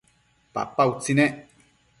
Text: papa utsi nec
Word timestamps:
papa 0.53 0.83
utsi 0.91 1.11
nec 1.17 1.33